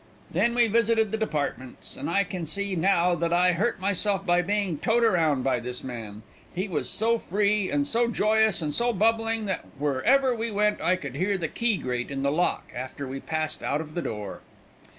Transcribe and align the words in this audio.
"Then 0.31 0.55
we 0.55 0.65
visited 0.65 1.11
the 1.11 1.17
departments, 1.19 1.95
and 1.95 2.09
I 2.09 2.23
can 2.23 2.47
see 2.47 2.75
now 2.75 3.13
that 3.13 3.31
I 3.31 3.51
hurt 3.51 3.79
myself 3.79 4.25
by 4.25 4.41
being 4.41 4.79
towed 4.79 5.03
around 5.03 5.43
by 5.43 5.59
this 5.59 5.83
man. 5.83 6.23
He 6.55 6.67
was 6.67 6.89
so 6.89 7.19
free, 7.19 7.69
and 7.69 7.85
so 7.85 8.07
joyous, 8.07 8.63
and 8.63 8.73
so 8.73 8.93
bubbling, 8.93 9.45
that 9.45 9.63
wherever 9.77 10.33
we 10.35 10.49
went 10.49 10.81
I 10.81 10.95
could 10.95 11.13
hear 11.13 11.37
the 11.37 11.47
key 11.47 11.77
grate 11.77 12.09
in 12.09 12.23
the 12.23 12.31
lock 12.31 12.71
after 12.75 13.07
we 13.07 13.19
passed 13.19 13.61
out 13.61 13.79
of 13.79 13.93
the 13.93 14.01
door. 14.01 14.41